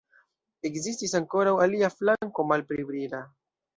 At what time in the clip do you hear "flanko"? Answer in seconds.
1.99-2.47